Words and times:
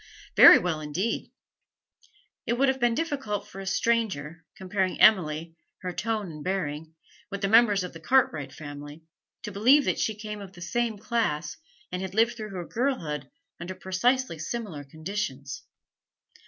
'Very 0.35 0.57
well 0.57 0.79
indeed.' 0.81 1.31
It 2.47 2.53
would 2.53 2.69
have 2.69 2.79
been 2.79 2.95
difficult 2.95 3.47
for 3.47 3.59
a 3.61 3.67
stranger, 3.67 4.43
comparing 4.57 4.99
Emily, 4.99 5.55
her 5.83 5.93
tone 5.93 6.25
and 6.31 6.43
bearing, 6.43 6.95
with 7.29 7.41
the 7.41 7.47
members 7.47 7.83
of 7.83 7.93
the 7.93 7.99
Cartwright 7.99 8.51
family, 8.51 9.03
to 9.43 9.51
believe 9.51 9.85
that 9.85 9.99
she 9.99 10.15
came 10.15 10.41
of 10.41 10.53
the 10.53 10.59
same 10.61 10.97
class 10.97 11.55
and 11.91 12.01
had 12.01 12.15
lived 12.15 12.35
through 12.35 12.49
her 12.49 12.65
girlhood 12.65 13.29
under 13.59 13.75
precisely 13.75 14.39
similar 14.39 14.83
conditions. 14.83 15.65